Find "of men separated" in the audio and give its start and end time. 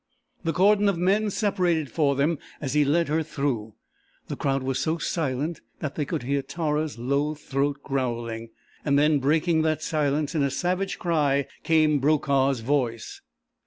0.89-1.91